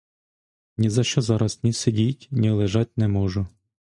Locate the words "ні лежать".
2.31-2.97